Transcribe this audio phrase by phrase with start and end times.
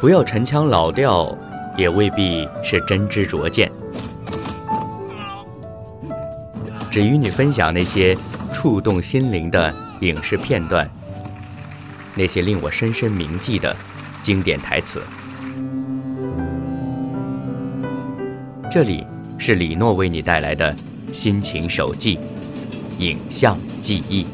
[0.00, 1.36] 不要陈腔老调，
[1.76, 3.70] 也未必是真知灼见。
[6.90, 8.16] 只与你分享那些
[8.50, 10.88] 触动心灵的影视片段，
[12.14, 13.76] 那些令我深深铭记的
[14.22, 15.02] 经典台词。
[18.70, 19.06] 这里
[19.36, 20.74] 是李诺为你带来的
[21.12, 22.18] 心情手记，
[22.98, 24.26] 影像记忆。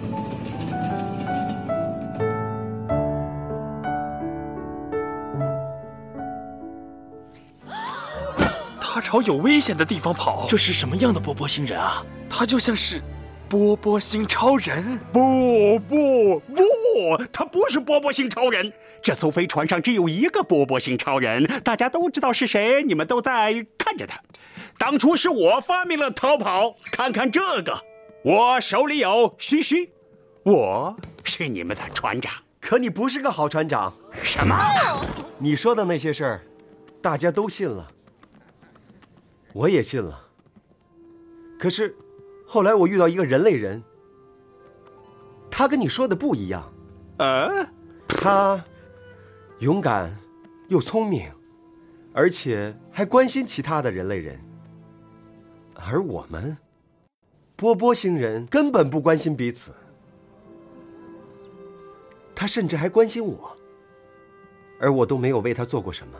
[9.06, 12.04] 朝有危险的地方跑，这是什么样的波波星人啊？
[12.28, 13.00] 他就像是
[13.48, 14.98] 波波星超人。
[15.12, 18.72] 不不不，他不是波波星超人。
[19.00, 24.20] 这艘飞船上只有一个波波星超人，大家都知道是谁，你们都在看着他。
[24.76, 27.80] 当初是我发明了逃跑，看看这个，
[28.24, 29.88] 我手里有嘘嘘，
[30.42, 32.32] 我是你们的船长。
[32.60, 33.94] 可你不是个好船长。
[34.20, 34.56] 什么？
[35.38, 36.40] 你说的那些事儿，
[37.00, 37.92] 大家都信了。
[39.56, 40.28] 我也信了，
[41.58, 41.96] 可是
[42.46, 43.82] 后来我遇到一个人类人，
[45.50, 46.70] 他跟你说的不一样。
[47.16, 47.48] 啊，
[48.06, 48.62] 他
[49.60, 50.14] 勇敢
[50.68, 51.32] 又聪明，
[52.12, 54.38] 而且还关心其他的人类人。
[55.72, 56.58] 而我们
[57.56, 59.72] 波波星人根本不关心彼此，
[62.34, 63.56] 他甚至还关心我，
[64.78, 66.18] 而我都没有为他做过什么。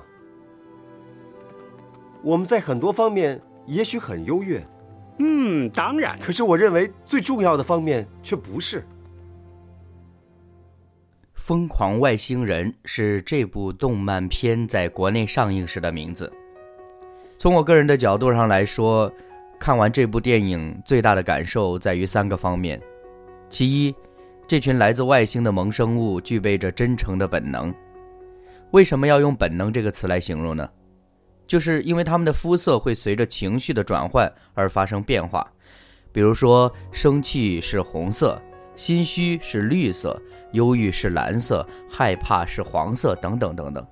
[2.22, 4.64] 我们在很多方面也许很优越，
[5.18, 6.18] 嗯，当然。
[6.20, 8.80] 可是我认为最重要的方面却不是。
[11.34, 16.32] 《疯狂外星人》是这部动漫片在国内上映时的名字。
[17.38, 19.12] 从我个人的角度上来说，
[19.58, 22.80] 看完这部电影最大的感受在于三个方面：
[23.48, 23.94] 其一，
[24.48, 27.72] 这群来自外星的萌生物具备着真诚的本能。
[28.72, 30.68] 为什么要用“本能”这个词来形容呢？
[31.46, 35.46] 就是因为他们的肤色会随着情绪的转换而发生变化，
[36.12, 38.40] 比如说生气是红色，
[38.74, 40.20] 心虚是绿色，
[40.52, 43.86] 忧郁是蓝色，害怕是黄色，等等等等。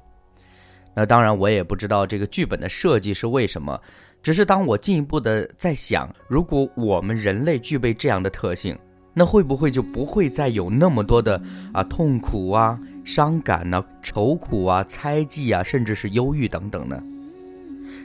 [0.96, 3.80] 那当然，我也不知道这个剧本的设计是为什么，
[4.22, 8.78] 只是当我进一步的在想，如果我们人类具备这样的特性，
[9.12, 11.40] 那会不会就不会再有那么多的
[11.72, 17.00] 啊痛苦啊、伤感啊、愁苦啊、猜忌啊，甚至是忧郁等等呢？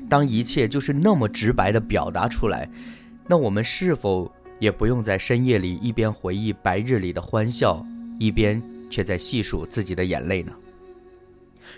[0.10, 2.68] 当一切就是那么直白的表达出来，
[3.28, 7.86] 那我们是否也不用在深夜里一边回忆白日里的欢笑，
[8.20, 10.52] 一边却在细数自己的眼泪呢？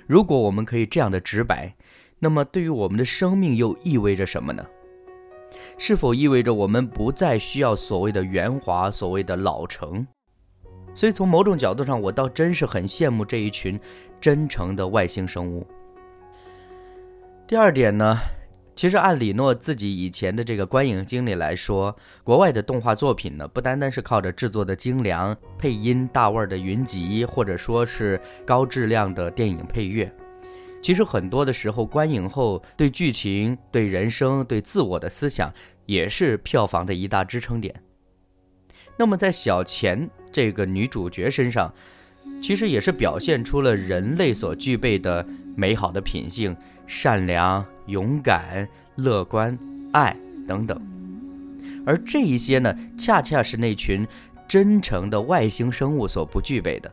[0.07, 1.75] 如果我们可以这样的直白，
[2.17, 4.65] 那么对于我们的生命又意味着什么呢？
[5.77, 10.07] 是否意味着我们不再需要所谓的圆滑，所谓的老成？
[10.93, 13.79] 所以从某种角度上，我倒真是很羡慕这一群
[14.19, 15.65] 真诚的外星生物。
[17.51, 18.17] 第二点呢，
[18.77, 30.09] 其实按李诺自己以前的这个观影经历来说，国外的动画作品呢，不单单是靠着制作的精良、配音大腕的云集，或者说是高质量的电影配乐，
[30.81, 35.53] 其实很多的时候，观影后对剧情、对人生、对自我的思想，
[35.85, 37.75] 也是票房的一大支撑点。
[38.97, 41.73] 那么在小钱这个女主角身上，
[42.41, 46.55] 其实也是表现出了人类所具备的美好的品性。
[46.87, 49.57] 善良、勇敢、乐观、
[49.93, 50.13] 爱
[50.45, 50.77] 等等，
[51.85, 54.05] 而这一些呢，恰恰是那群
[54.45, 56.91] 真诚的外星生物所不具备的。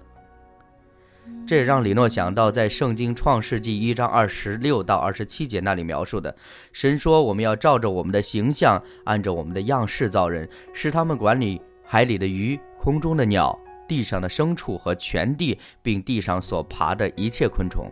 [1.45, 6.33] 这也让李诺想到，在《圣经·创世纪》一章二十六到二十七节那里描述的，
[6.73, 13.59] 神说：“我们要照着我们的形象，按照我们的样式造人，使他们管理海里的鱼、空中的鸟、
[13.89, 17.91] 地上的牲畜和全地，并地上所爬的一切昆虫。”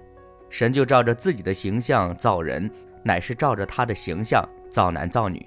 [0.49, 2.71] 神就照着自己的形象造人，
[3.03, 5.45] 乃是照着他的形象造男造女。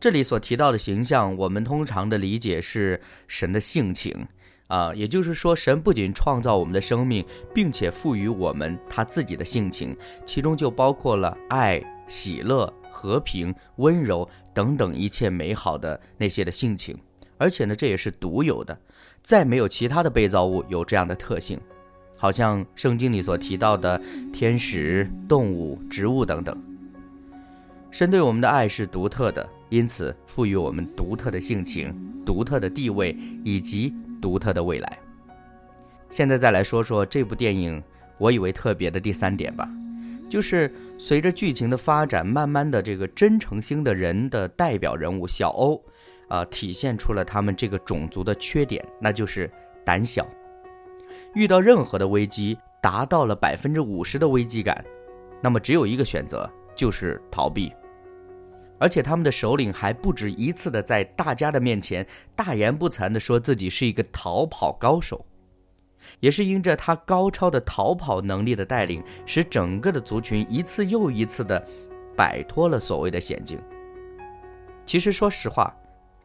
[0.00, 4.26] 这里所提到的形象，我们通常的理解是神的性情
[4.66, 7.24] 啊，也就是说，神不仅创造我们的生命，
[7.54, 16.98] 并且赋予我们他自己的性情，其中就包括了爱、喜乐、和平、温柔等等一切美好的那些的性情，
[17.40, 18.78] 而且呢，这也是独有的，
[19.22, 21.58] 再没有其他的被造物有这样的特性。
[22.18, 23.98] 好像圣经里所提到的
[24.30, 26.54] 天使、动物、植物等等，
[27.90, 31.94] 神对我们的爱是独特的，因此赋予我们独特的性情、
[32.26, 34.98] 独特的地位以及独特的未来。
[36.10, 37.82] 现在再来说说这部电影，
[38.18, 39.66] 我以为特别的第三点吧，
[40.28, 45.82] 就是随着剧情的发展，慢慢的这个真诚星的人的代表人物小欧，
[46.30, 49.50] 啊，体现出了他们这个种族的缺点，那就是
[49.84, 50.26] 胆小。
[51.34, 54.82] 遇到任何的危机达到了百分之五十的危机感，
[55.42, 57.72] 那么只有一个选择，就是逃避。
[58.78, 65.26] 而且他们的首领还不止一次的在大家的面前大言不惭的说自己是一个逃跑高手，
[66.20, 71.62] 也是因着他高超的逃跑能力的带领，使整个的族群一次又一次的
[72.16, 73.60] 摆脱了所谓的险境。
[74.86, 75.76] 其实说实话，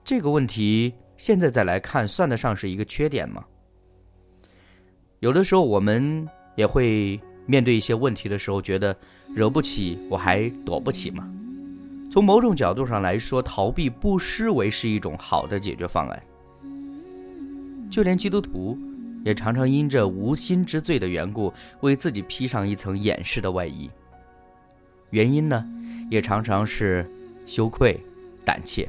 [0.05, 3.43] 这个问题现在再来看，算得上是一个缺点吗？
[5.19, 8.95] 有的时候我们也会面对一些问题的时候，觉得
[9.33, 11.27] 惹不起我还躲不起吗？
[12.11, 16.23] 从某种角度上来说，逃避不失为是一种好的解决方案。
[17.89, 18.77] 就连基督徒，
[19.23, 23.89] 也常常因着无心之罪的缘故，为自己披上一层掩饰的外衣。
[25.09, 25.67] 原因呢，
[26.11, 27.09] 也常常是
[27.47, 27.99] 羞愧、
[28.45, 28.87] 胆怯。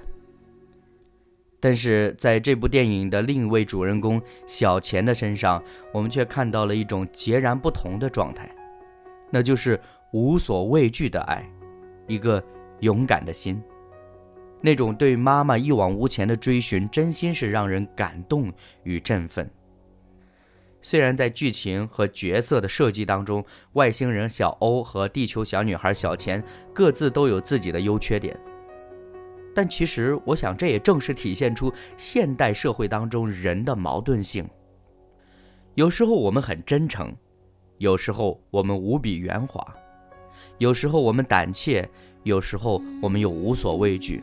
[1.67, 5.61] 但是在这部电影的另一位主人公小钱的身上，
[5.93, 8.49] 我们却看到了一种截然不同的状态，
[9.33, 9.81] 那就是
[10.13, 11.45] 无所畏惧的爱，
[12.07, 12.41] 一个。
[12.81, 13.61] 勇敢的心，
[14.61, 18.53] 那种对妈妈一往无前的追寻，真心是让人感动
[18.85, 19.51] 与振奋。
[20.83, 26.41] 虽然在剧情和角色的设计当中，外星人小欧和地球小女孩小钱
[26.73, 28.39] 各自都有自己的优缺点，
[29.57, 34.47] 但其实我想，这也正是体现出现代社会当中人的矛盾性。
[35.75, 37.11] 有时候我们很真诚，
[37.79, 39.67] 有时候我们无比圆滑，
[40.59, 41.89] 有时候我们胆怯。
[42.23, 44.21] 有时候我们又无所畏惧，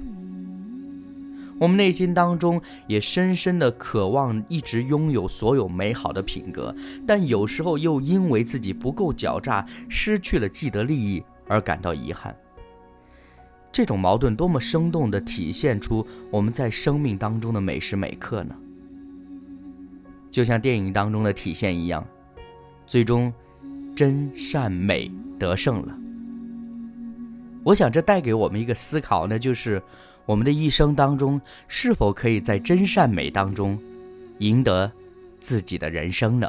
[1.57, 6.75] 我们内心当中也深深的渴望一直拥有所有美好的品格，
[7.07, 12.35] 但有时候又因为自己不够狡诈，失去了既得利益而感到遗憾。
[13.73, 18.55] 这种矛盾多么生动地体现出我们在生命当中的每时每刻呢？
[20.29, 22.05] 就像电影当中的体现一样，
[22.85, 23.33] 最终
[23.95, 25.97] 真善美得胜了。
[27.63, 29.81] 我想，这带给我们一个思考呢，就是
[30.27, 33.75] 我们的一生当中，是否可以在真善美当中
[34.37, 34.91] 赢得
[35.39, 36.47] 自己的人生呢？